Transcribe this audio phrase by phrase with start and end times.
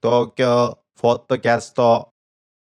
[0.00, 2.10] 東京フォットキャスト。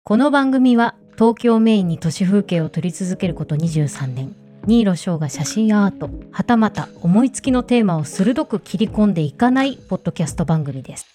[0.03, 4.35] この番組は東京メインに都市風景を撮り続けること23年。
[4.67, 11.05] 新納翔が写真アートはたまた思いつきのテーマを鋭く切り込んでいかないポッドキャスト番組です。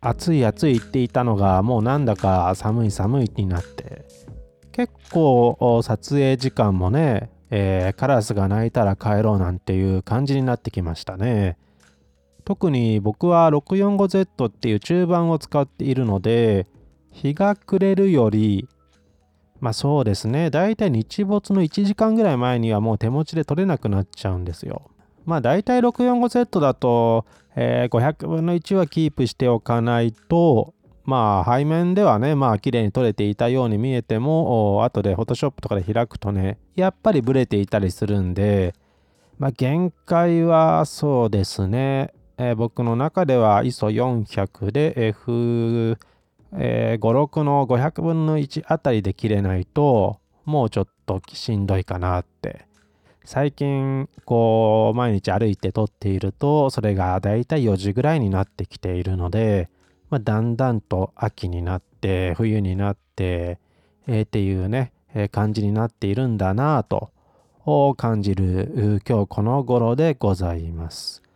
[0.00, 4.06] 暑い暑いって言ったのがもうなんだか寒い寒いになって。
[4.70, 11.58] 結構撮影時間もね、えー、カラスが鳴いたら帰ろうなんていう感じになってきましたね
[12.48, 16.66] 特に僕は 645Z っていう中盤を使っているので
[17.10, 18.66] 日が暮れるより
[19.60, 20.48] まあそうですね。
[20.48, 24.90] だいたい日没の1時間ぐらい前にはもう手持ちで取れなくなっちゃうんですよ。
[25.26, 30.72] まあ大体 645Z だと、えー、500分の1はキープしておかないと
[31.04, 38.74] まあ背面ではねまあ綺麗に撮れていたように見えても後で Photoshop とかで開くとねやっぱりブレていたりするんで
[39.38, 42.14] まあ限界はそうですね。
[42.38, 45.96] えー、僕の中では ISO400 で F56、
[47.42, 52.66] の500分の1あたりで切れないともうちょっとしんどいかなって
[53.24, 59.68] 最近こう毎日歩いて撮っているとそれがだいたい4時ぐらいになってきているので、
[60.08, 63.58] まあ、だんだんと秋になって冬になって、
[64.06, 67.10] えー、っていうね、えー、感じになっているんだなぁと
[67.96, 71.27] 感じる今日この頃でございます。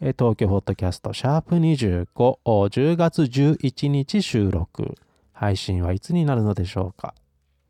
[0.00, 2.06] 東京ホットキャストシャープ25、
[2.44, 4.94] 10月11日収録。
[5.32, 7.14] 配信はいつになるのでしょうか？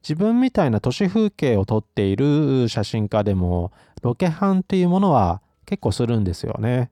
[0.02, 6.90] 自分みたいな都市風景を撮っている写真家でも、ロケハンっていうものは結構するんですよね。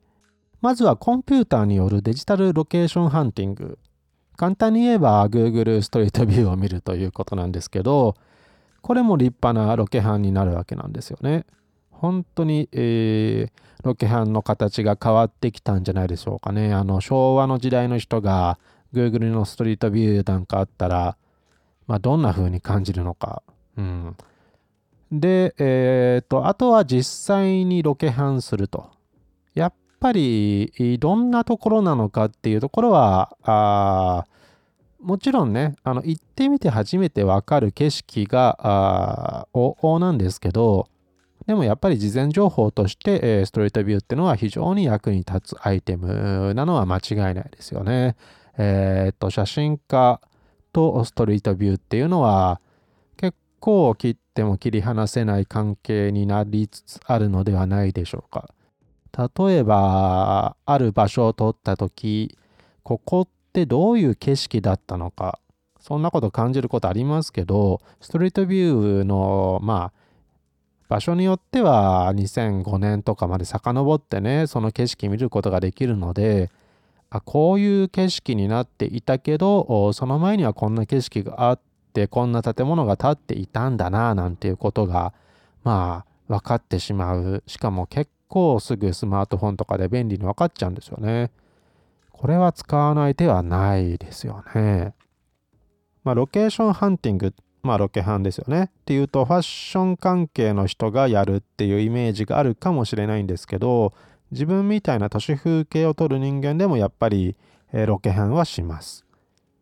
[0.63, 3.79] まずはコンピューターによるデジタルロケーションハンティング。
[4.39, 8.15] 簡単に言えば Google ストリートビューを見るということなんですけど、
[8.81, 11.45] これも立派なロケハンになるわけなんですよね。
[12.01, 13.51] 本当に、えー、
[13.83, 16.73] ロケハンの形が変わってきたんじゃないでしょうかね。
[16.73, 18.59] あの昭和の時代の人が
[18.93, 21.17] Google のストリートビューなんかあったら、
[21.87, 23.43] まあ、どんな風に感じるのか。
[23.77, 24.17] うん、
[25.13, 28.91] で、えー、と、あとは実際にロケハンすると。
[29.55, 34.25] やっぱり、どんなところなのかっていうところは、あ
[35.01, 40.89] もちろんね、あの行ってみて初めてわかる景色があ往々なんですけど、
[41.47, 48.17] でもやっぱり事前情報として、えー、ストリートビューっていうのは非常に役に立つアイテムなのは間違いないですよね。
[48.59, 50.21] えー、っと、写真家
[50.73, 52.61] とストリートビューっていうのは
[53.17, 58.51] 結構切っても切り離せない関係になりつつあるのではないでしょうか。
[59.39, 62.37] 例えば、ある場所を撮った時、
[62.83, 65.41] ここってどういう景色だったのか、
[65.81, 70.06] そんなこと感じることありますけど、ストリートビューの、まあ、
[70.89, 76.51] 場所によっては2005年とかまで遡ってねその景色見ることができるので
[77.11, 81.61] あこういう景色になっていたけどその前にはこんな景色があっ
[81.93, 85.13] てこんな建物が建っていたんだななんていうことが
[85.65, 91.31] まあ分かってしまうしかも結構すぐスマートフォンとかで便利に分かっちゃうんですよね。
[92.11, 94.95] これは使わない手はないですよね。
[96.03, 97.35] まあ、ロケーションハンティング
[97.67, 98.65] まあロケハンですよね。
[98.65, 103.93] っていうとファッション関係の人がやるっていうイメージがあるかもしれないんですけど
[104.31, 107.37] 自分みたいな都市風景を撮る人間でもやっぱり、
[107.73, 109.05] えー、ロケハンはします。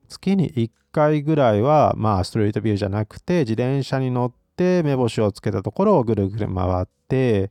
[0.08, 7.50] 月に1回ぐらいはまあストリートビューじゃなくて自転車に乗って目星をつけたところをぐるぐる回って、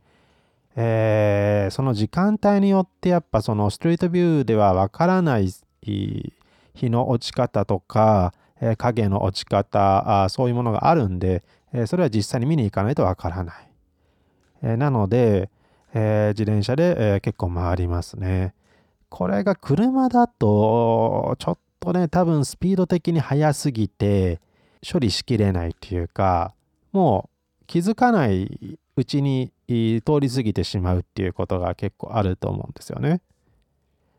[0.75, 11.43] えー、その時間帯によってやっぱそのストリートビューではわからない日の落ち方とかえ影の落ち方あそういうものがあるんで、
[11.73, 13.67] えそれは実際に見に行かないとわからない、
[14.63, 15.49] えなので、
[15.93, 18.53] え自転車で、え結構回りますね。
[19.09, 24.39] これが車だとちょっとね多分スピード的に速すぎて
[24.89, 26.55] 処理しきれないっていうか
[26.93, 27.29] も
[27.61, 33.21] う気づかないうちに通り過ぎてしまうっていうことが結構あると思うんですよね。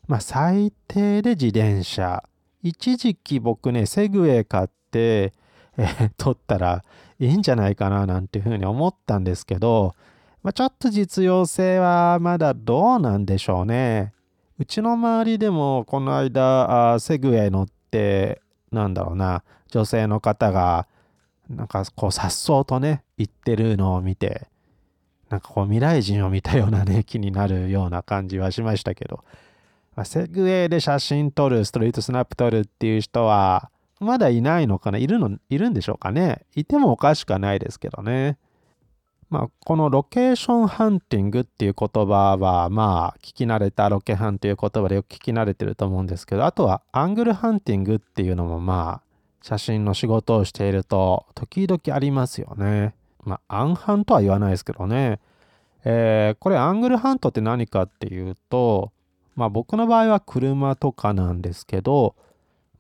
[0.06, 2.22] まあ最低で自転車。
[2.64, 5.34] 一時期僕ね、セグウェイ買って、
[5.76, 6.82] えー、 撮ったら
[7.18, 9.94] いいんじゃないかななんていうふうに思ったんですけど、
[10.42, 14.14] まあ、ちょっと実用性はまだどうなんでしょうね。
[14.58, 18.40] うちの周りでもこの間、セグウェイ乗って、
[18.72, 20.88] なんだろうな、女性の方が、
[21.50, 24.48] なんかこう、さっそうとね、行ってるのを見て、
[25.28, 29.22] なんかこう、未来人を見たようなね、気になるような感じはしましたけど、
[30.02, 33.70] セグウェイで写真撮る、ストリートスナップ撮るっていう人は、
[34.00, 34.98] まだいないのかな？
[34.98, 36.44] いるの、いるんでしょうかね？
[36.56, 38.36] いてもおかしくはないですけどね。
[39.30, 49.02] まあ、このロケーションハンティングっていう言葉は、まあ、聞き慣れたロケハンという言葉でよく聞き慣れてると思うんですけど、あとはアングルハンティングっていうのも、まあ、
[49.42, 52.94] 写真の仕事をしていると、時々ありますよね。
[53.24, 55.18] まあ、アンハンとは言わないですけどね。
[55.84, 58.92] えー、これアングルハントって何かっていうと、
[59.36, 62.14] まあ僕の場合は車とかなんですけど、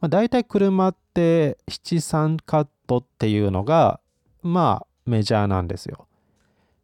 [0.00, 4.00] まあ、大体車って七三カットっていうのが
[4.42, 6.06] まあメジャーなんですよ。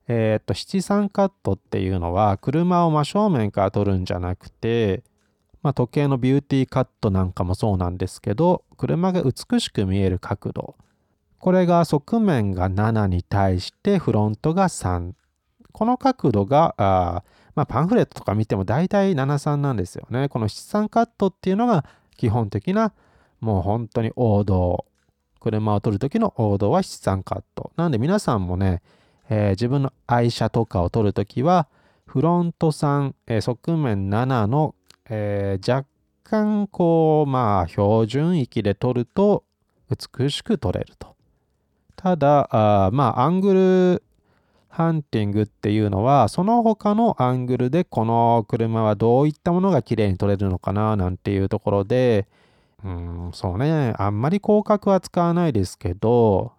[0.09, 5.05] えっ、と七三カットっていうのは車を真正面から撮るんじゃなくて、
[5.63, 10.75] まあ、時計のビューティーカットなんかもそうなんですけど車が美しく見える角度
[11.39, 15.13] これが側面が7に対してフロントが3
[15.73, 17.25] この角度が、
[17.61, 20.31] まあ、パンフレットとか見ても大体73なんですよね。
[20.31, 21.85] この七三カットっていうのが
[22.17, 22.95] 基本的な
[23.41, 24.87] もう本当に王道。
[25.41, 27.73] 車を撮る時の王道は七三カット。
[27.77, 28.83] なんで皆さんもね、
[29.29, 31.69] えー、自分の愛車とかを撮るときは
[32.07, 34.75] フロント3、えー、側面7の
[35.11, 35.89] えー、若
[36.23, 39.45] 干こうまあ標準域で撮ると
[39.91, 41.17] 美しく撮れると。
[41.97, 42.49] ただ
[42.87, 44.03] あまあアングル
[44.71, 52.29] ハンティングっていうのはその他のアングルでこの車はどういったものが綺麗に撮れるのかななんていうところで
[52.85, 56.53] うんそうねあんまり広角は使わないですけど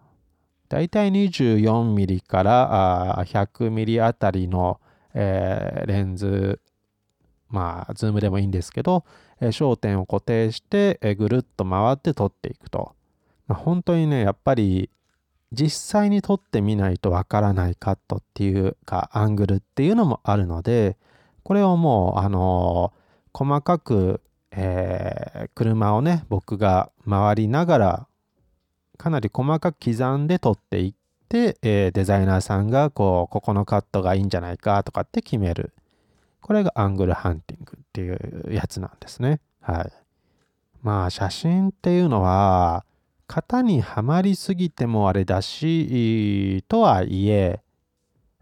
[0.68, 4.78] だいたい 24mm から 100mm あたりの、
[5.14, 6.60] えー、レンズ
[7.52, 9.04] まあ、ズームでもいいんですけど、
[9.40, 12.94] えー、焦点を固定して、えー、ぐるっと回って撮っていくと。
[13.46, 14.88] まあ、本当にね、やっぱり
[15.52, 15.70] 実
[16.00, 20.96] 際に撮ってみないとわからないカットっていうか、アングルっていうのもあるので、
[21.42, 22.92] これをもう、あの、
[23.34, 24.20] 細かく、
[24.50, 28.06] え、車をね、僕が回りながら、
[28.96, 30.94] かなり細かく刻んで撮っていっ
[31.28, 35.72] て、え、デザイナーさんが、こう、ここのカットがいいんじゃないかとかって決める。
[36.40, 39.40] これがアングルハンティングっていうやつなんですね。
[39.60, 39.92] はい。
[40.82, 42.84] まあ写真っていうのは
[43.34, 47.60] 型にはまりすぎてもあれだしとはいえ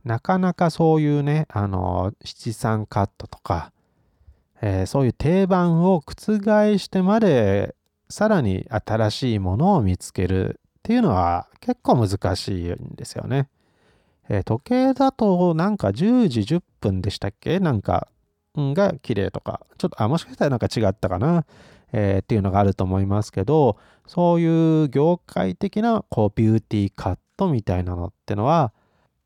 [0.04, 3.70] なかなかそういうねあの七三カットとか、
[4.60, 7.76] えー、そういう定番を覆してまで
[8.08, 13.48] さらに新しいものを見つけるっていうのは結構難しいんですよね。
[14.28, 17.60] えー、時計だとなんか10時10分でしたっけ？
[17.60, 18.08] なんか、
[18.60, 21.44] ん、が綺麗とか、ちょっと、あ、もしかしたらなんか違ったかな、
[21.92, 23.76] えー、っていうのがあると思いますけど、
[24.06, 28.72] そういう業界的なこうビューティーカットみたいなのってのは、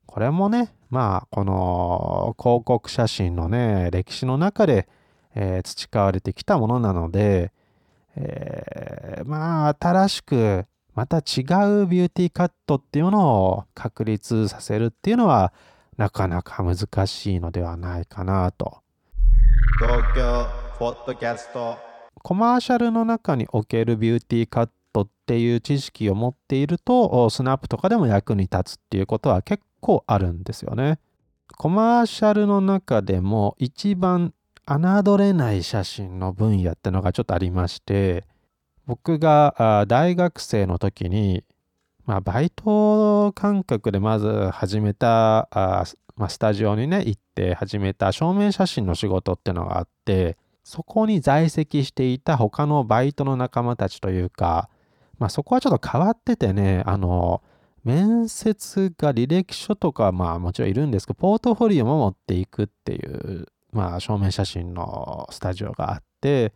[0.06, 4.88] これもね、まあ、この広告写真のね、歴史の中で、
[5.34, 7.52] えー、培われてきたものなので、
[8.16, 15.52] えー、まあ、新しくまた違うビューティーカットっていうのを確立させるっていうのは
[15.96, 18.78] なかなか難しいのではないかなと。
[19.80, 20.46] 東京
[20.78, 21.76] ポッドキャスト
[22.22, 30.98] コマーシャルの中におけるビューティーカットっていう知識を持っているとスナップとかでも役に立つっていうことは結構あるんですよね。
[31.56, 34.32] コマーシャルの中でも一番
[34.66, 38.24] 侮れない写真の分野ってのがちょっとありまして
[38.86, 41.44] 僕が大学生の時に、
[42.06, 45.84] まあ、バイト感覚でまず始めたあ、
[46.16, 54.68] まあ、スタジオにね行って始めた照明写真の仕事ってのがあってそこに在籍していた他のバイトの仲間たちというか、
[55.18, 57.42] まあ、そこはちょっと変わっててねあの
[57.84, 66.54] 面接が履歴書とかまあもちろんいるんですけどポートフォリオも持っていくっていうまあ照明写真のスタジオがあって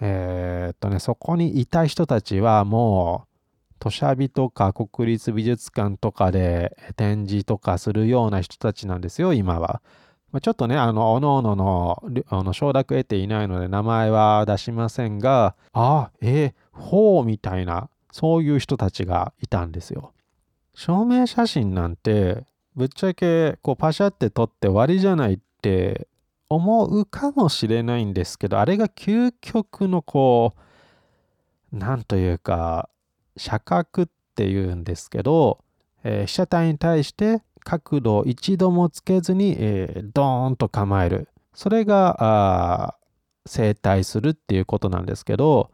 [0.00, 3.28] えー、っとね、そこにいた人たちはもう、
[3.78, 9.82] 土砂火とか国立美術館とかで展示とかするような人たちなんですよ、今は。
[10.34, 20.12] まあ、ちょっとね、あの、おのおののあの承諾得ていないので名前は出しませんが、あ、えー、ほうみたいな、そういう人たちがいたんですよ。
[20.74, 22.42] 証明写真なんて、
[22.74, 26.08] ぶっちゃけこうパシャって撮って終わりじゃないって
[26.48, 30.56] 思うかもしれないんですけど、あれが究極のこ
[31.72, 32.88] う、なんというか、
[33.36, 35.60] 写角っていうんですけど、
[36.02, 41.28] えー、被写体に対して角度を一度もつけずに、えー、ドーンと構える。
[41.54, 42.96] それが、
[43.46, 45.70] 正対するっていうことなんですけど、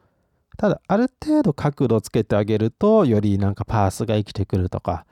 [0.56, 5.06] ただ、ある程度角度をつけてあげると、よりなんかパースが生きてくるとか、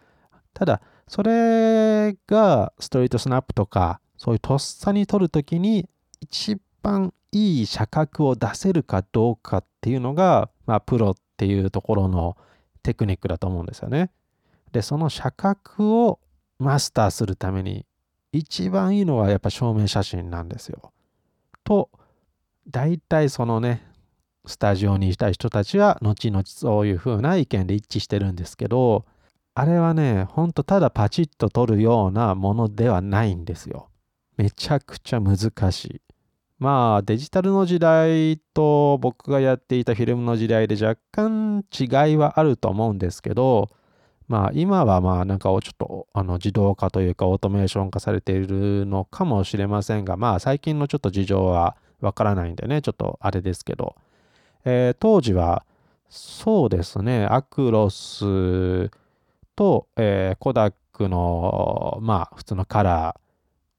[0.54, 5.88] ただ、それがストリートスナップとか、そういうとっさに撮るときに
[6.20, 12.36] 一番いい写角を出せるかどうかっていうのが、まあ、プロっていうところの
[12.82, 14.10] テクニックだと思うんですよね。
[14.72, 16.18] で、その写角を
[16.58, 17.86] マスターするために
[18.32, 20.92] 一番いいのはやっぱ証明写真なんですよ。
[21.64, 21.90] と
[22.68, 23.86] 大体そのね
[24.46, 29.04] スタジオにいた人たちは後々そういう風な意見で一致してるんですけど
[29.54, 33.88] あれはねほんとただパチッと撮るようなものではないんですよ。
[34.36, 36.02] めちゃくちゃ難しい。
[36.58, 43.68] まあデジタルの時代と僕がやっていたフィルムの時代で若干違いはあると思うんですけど
[44.28, 53.96] まあ今はまあなんかちょっとあの自動化というかオートメーション化されているのかもしれませんがまあ最近のちょっと事情はわからないんでねちょっとあれですけど、
[54.64, 55.64] えー、当時は
[56.10, 58.90] そうですねアクロス
[59.56, 63.16] と、えー、コダックのまあ普通のカラ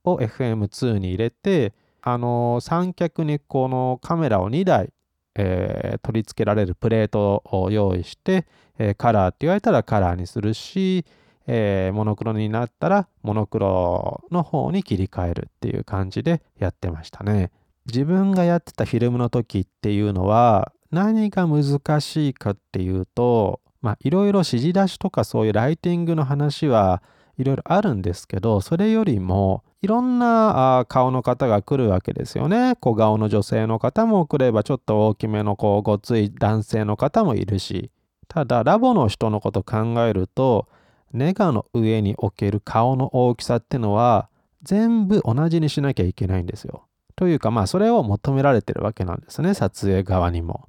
[0.04, 4.90] ーを FM2 に入れてあの三脚にこのカメラを2台、
[5.36, 8.48] えー、取り付けられるプレートを用意して、
[8.80, 11.06] えー、カラーって言われたらカラーにするし、
[11.46, 17.52] えー、モノクロになったらモノクロの方に切り替えるっていう感じでやってましたね。
[17.86, 27.02] 自分がやってたフィルムの時っていうのは何が難しいかっていうとまあいろいろ指示出しとかそういうライティングの話は
[27.38, 32.76] いろいろあるんですけどそれよりもいろんな顔の方が来るわけですよね。
[32.76, 37.90] 小顔の女性の方も来ればちょっと大きめのこうごつい男性の方もいるし。
[38.30, 40.68] ただラボの人のこと考えると
[41.12, 44.30] ネガの上に置ける顔の大きさってのは
[44.64, 46.84] 全部同じにしなきゃいけないんですよ。
[47.16, 50.68] というかまあそれを求められてるわけなんですね撮影側にも。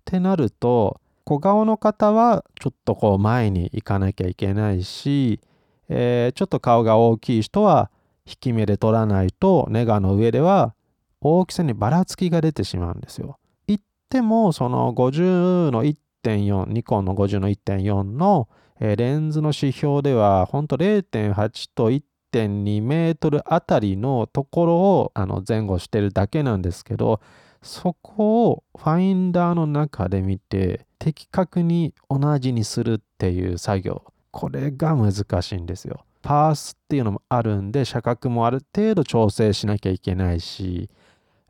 [0.00, 5.40] ってなると小顔の方はちょっとこう前に行かなきゃいけないし、
[5.88, 7.90] えー、ちょっと顔が大きい人は
[8.26, 10.74] 引き目で取らないとネガの上では
[11.20, 13.38] 大きさにばらつきが出てしまうんですよ。
[13.66, 15.82] 言ってもその50の
[16.26, 18.48] 1.4ニコンの50の1.4の、
[18.80, 27.20] えー、レンズの指標ではほんと0.8と1.2メートルあたりのところをあの前後してるだけなんですけど
[27.62, 36.04] そこをファインダーの中で見て的確に同じにするっていう作業これが難しいんですよ。
[36.22, 40.90] パースっていうのもあるんで車角もある程度調整しなきゃいけないし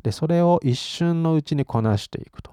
[0.03, 2.53] でそれを一瞬のうちにこなしていくと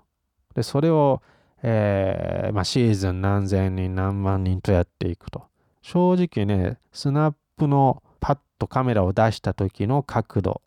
[0.56, 1.22] でそれを、
[1.66, 5.46] えーまあ、シーズン何千人何万人とやっていくと。
[5.82, 10.62] 正直ねスナップのパッとカメラを出した時の角度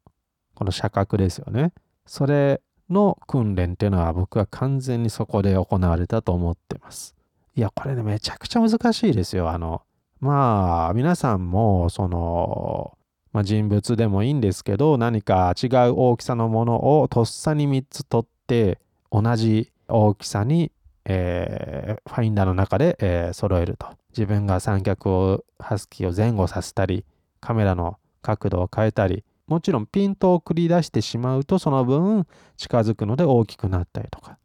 [0.55, 1.73] この車角ですよね。
[2.07, 7.15] それの訓練っていうのは僕は完全にそこで行われたと思ってます。
[7.55, 9.51] いやこれねめちゃくちゃ難しいですよ。
[9.51, 9.83] あの
[10.21, 12.97] まあ皆さんもその、
[13.33, 18.79] まあ、人物でもいいんですけど何か違う大きさのものをとっさに3つ取って
[19.13, 20.73] 同じ大きさに、
[21.09, 27.05] えー、ファインダーの中で、えー、揃えると自分が三脚をハスキーを前後させたり
[27.41, 34.39] カメラの角度を変えたりもちろんピントを繰り出してしまうとその分近づくので大きくなったりとか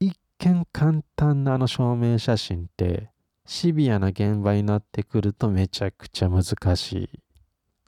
[0.00, 3.10] 一見簡単なあの照明写真って
[3.46, 6.42] シビアな現場になってくるとめちゃくちゃ難
[6.76, 7.10] しい。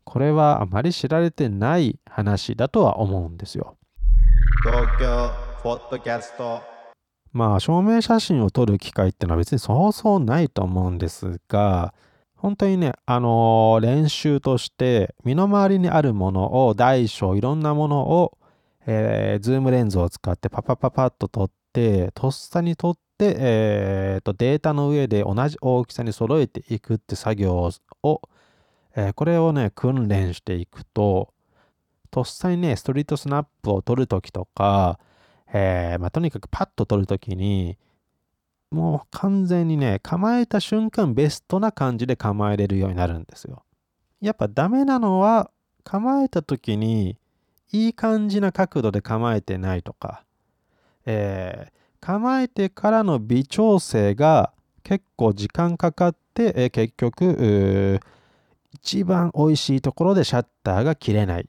[0.04, 3.76] これはあまり知られてない話だとは思うんですよ。
[4.64, 5.30] 東京
[5.62, 6.62] ポッドキャスト
[7.32, 11.94] まあ証明写真を撮る機会ってのは別にそうそうないと思うんですが
[12.37, 18.38] 本当にねあのー、練習として身の回りにあるものを大小いろんなものを、
[18.87, 27.70] えー、ズームレンズを使ってパパパパッと撮ってとっさに撮って、えーと、データの上で同じ大きさに揃えていくって作業
[28.02, 28.22] を、
[28.96, 31.32] えー、これをね、訓練していくと、
[32.10, 34.99] とっさにね、ストリートスナップを取るときとか、
[35.52, 37.76] えー、まあ、とにかくパッと取るときに、
[38.71, 43.64] もう完全にね、構えた瞬間ベストな感じで構えれるようになるんですよ。
[44.21, 45.50] やっぱダメなのは、
[45.83, 47.16] 構えた時に
[47.73, 50.25] いい感じな角度で構えてないとか、
[51.07, 54.52] えー、構えてからの微調整が
[54.83, 58.00] 結構時間かかって、え結局
[58.73, 61.49] 一番美味しいところでシャッターが切れない。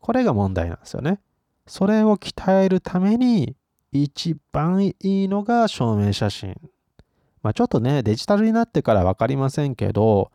[0.00, 1.20] これが問題なんですよね。
[1.66, 3.56] それを鍛えるために
[3.92, 6.60] 一番いいのが照明写真。
[7.42, 10.30] まあちょっとねデジタルになってから分かりませんけど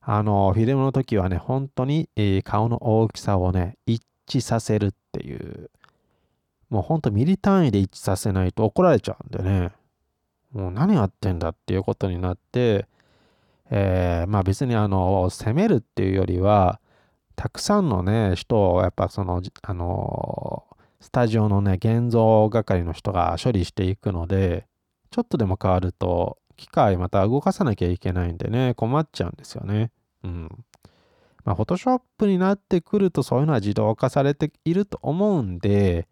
[0.00, 2.08] あのフィルムの時はね本当に、
[2.44, 5.70] 顔の大きさをね一致させるっていう。
[6.72, 9.72] もうほんとミリ単位で一致させないと怒られちゃうんでね、
[10.52, 12.86] もう何やってんだっていうことになって、
[13.70, 16.80] えー、まあ別にあの、責めるっていうよりは、
[17.36, 20.64] たくさんのね、人をやっぱその、あの、
[21.00, 24.66] スタジオのね、現像係の人が処理していくので、
[25.10, 29.90] ちょっとでも変わると、機械また動かさなきゃいけないんでね、困っちゃうんですよね。
[30.22, 30.48] うん。
[31.44, 36.06] まあ、フォトショップになってくるとそういうのは自動化されていると思うんで、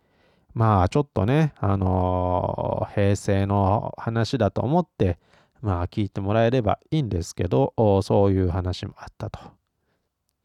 [0.54, 5.18] まあちょっとね、あのー平成の話だと思って、
[5.62, 7.72] まあ聞いてもらえればいいんですけど、
[8.02, 9.59] そういう話もあったと。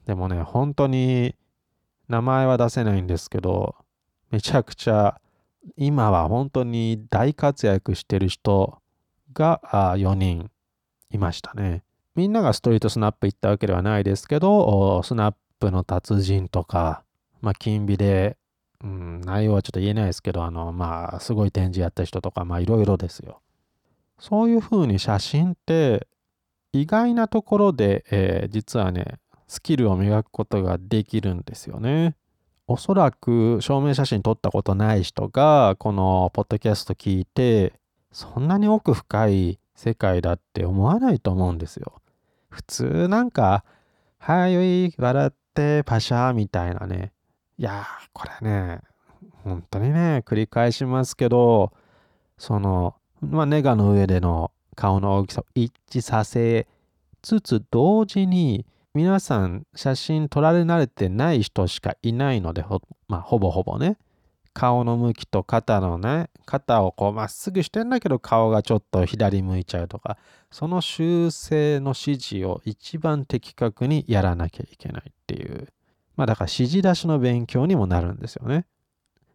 [0.06, 1.36] でもね、本当に
[2.08, 3.76] 名前は出せないんですけど、
[4.32, 5.20] めちゃくちゃ
[5.78, 8.78] 今は本当に大活躍してる人
[9.34, 9.62] が
[9.98, 10.52] 4人
[11.12, 11.84] いましたね。
[12.16, 17.04] みんながストリートスナップ行ったわけではないですけど、スナップの達人とか、
[17.42, 18.38] まあ、金美で、
[18.84, 23.42] うん、内容はちょっと言えないですけど、あの、まあ、すごい展示やった人とか、まあ、いろいろですよ。
[24.20, 26.08] そういうふうに写真って、
[26.72, 32.16] 意外なところで、えー実はね、スキルを磨くことができるんですよね。
[32.68, 37.74] おそらく証明写真撮ったことない人がこのポッドキャスト聞いて
[38.12, 42.02] そんなに奥深い世界だって思わないと思うんですよ。
[42.50, 43.64] 普通なんか
[44.18, 47.12] 「はい笑ってパシャ」みたいなね
[47.58, 48.82] いやーこれね
[49.44, 51.72] 本当にね繰り返しますけど
[52.38, 56.68] そのまあネガの上での顔の大きさを一致させ
[57.22, 63.98] つつ同時に皆さん写真撮られ慣れてない人しかいないのでほ,、まあ、ほぼほぼね。
[64.54, 70.18] 顔の向きと肩のね肩をこうまっすぐしてんだけど顔がちょっと左向いちゃうとか
[70.50, 75.68] その修正の指示を一番的確にやらなきゃいけないっていう。
[76.16, 78.66] まあだから指示出しの勉強にもなるんですよね。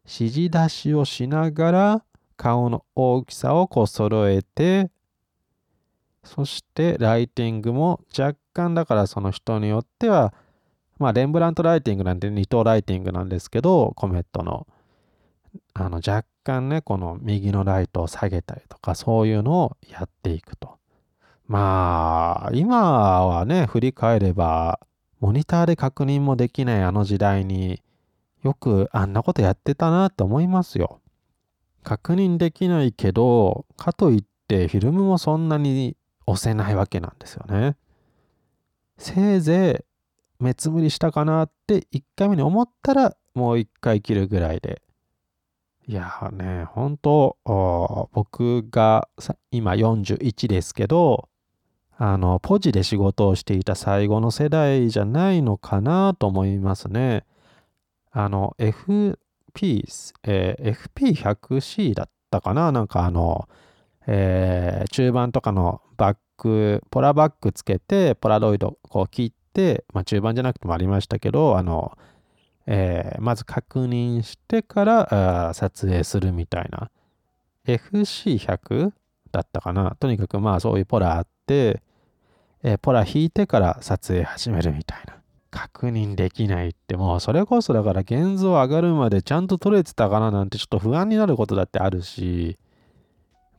[0.06, 2.04] 指示出しをしながら
[2.38, 4.90] 顔の大きさをこう揃えて
[6.24, 10.34] そしてライティングも若干だからその人によっては
[10.98, 14.66] まあレンブラントライティングなんて二等ライティングなんですけどコメットの。
[15.74, 20.78] あの若干ねこの右のライトを下げたりとかそういうのをやっていくと。
[21.48, 24.78] まあ今はね振り返れば
[25.18, 27.82] モニターで確認もできないあの時代に
[28.42, 31.00] よくあんなことやってたなって思いますよ。
[31.82, 35.96] 確認できないけどかといってフィルムもそんなに
[36.26, 37.76] 押せないわけなんですよね。
[38.98, 39.84] せいぜ
[40.40, 44.82] い目つむりしたかなって1回目に思ったらもう1回切るぐらいで。
[45.86, 47.36] いやーね、本当
[48.12, 49.08] 僕が
[49.50, 51.28] 今41ですけど、
[51.96, 57.24] あの、ポジで仕事をしていた最後の世代じゃないのかなと思いますね。
[58.12, 59.16] あの、FP、
[60.24, 63.48] えー FP100C だったかななんかあの、
[64.06, 71.98] えー中盤とかのバック、ポラバックつけて、ポラロイドこう切って、まあ中盤じゃなくてもありましたけど、あの、
[72.66, 76.90] えーまず確認してから撮影するみたいな。
[77.66, 78.92] FC100
[79.30, 79.94] だったかな？
[80.00, 81.82] とにかくまあそういうポラあって、
[82.62, 85.16] えーポラ引いてから撮影始めるみたいな。
[85.50, 92.56] 確認できないってもうそれこそだから現像上がるまでちゃんと撮れてたかななんてちょっと不安になることだってあるし、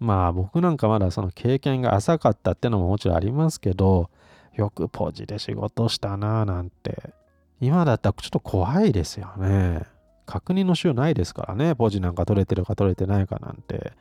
[0.02, 4.10] まあ僕なんかまだその経験が浅かったってのももちろんありますけど、
[4.56, 7.14] よくポジで仕事したなぁなんて。
[7.62, 9.84] 今だったらちょっと怖いですよね。
[10.26, 11.76] 確認のしようないですからね。
[11.76, 13.94] ポジなんか取れてるか取れてないかなんて。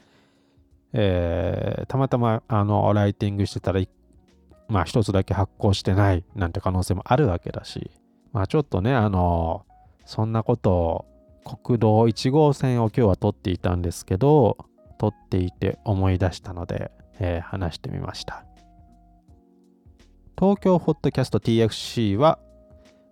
[0.94, 3.80] えーたまたまあのライティングしてたら
[4.68, 7.90] まあ一つだけ発行してないなんて可能性もあるわけだし。
[8.32, 9.66] まあちょっとね、あの、
[10.06, 11.04] そんなことを
[11.44, 14.56] 国道1号線を今日は撮っていたんですけど、
[15.00, 18.44] 撮っていて思い出したので、えー話してみました。
[20.38, 22.38] 東京ホットキャスト TFC は、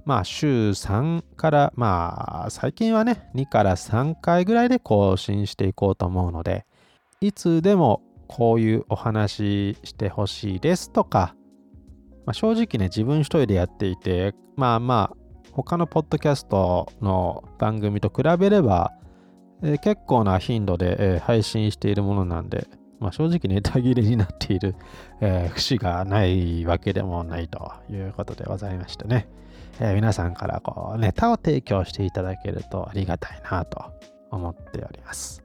[0.04, 6.66] まあ週3から、まあ最近はね、2から3回ぐらいで更新していこうと思うので、
[7.22, 11.34] いつでもこういうお話してほしいですとか、
[12.26, 15.16] まあ、正直ね、自分一人でやっていて、まあまあ、
[15.52, 18.92] 他のポッドキャストの番組と比べれば、
[19.62, 22.66] えー結構な頻度で、えー配信しているものなんで、
[23.00, 24.74] まあ、正直 ネタ切れになっている、
[25.20, 29.28] えー節がないわけでもないということでございましてね、
[29.80, 33.92] え皆さんからこうネタを提供していただけるとありがたいなと
[34.30, 35.42] 思っております。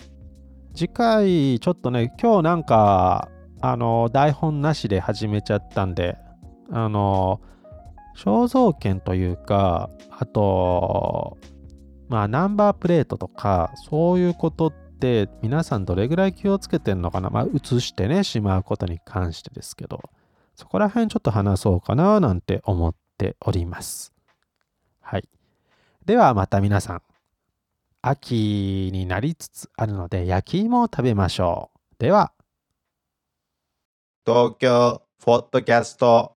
[0.75, 3.29] 次回、ちょっとね、今日なんか、
[3.61, 6.17] あの、台本なしで始めちゃったんで、
[6.71, 7.41] あの、
[8.17, 11.37] 肖像権というか、あと、
[12.13, 17.31] まあ、ナンバープレートとか、そういうことって、皆さんどれぐらい気をつけてんのかな？
[17.31, 19.99] まあ、映してね、しまうことに関してですけど、
[20.55, 24.13] そこら辺ちょっと話そうかな、なんて思っております。
[25.01, 25.27] はい。
[26.05, 27.01] では、また皆さん、
[28.03, 31.95] 秋になりつつあるので、焼き芋を食べましょう。
[31.97, 32.31] では。
[34.23, 36.32] 東京ポッドキャスト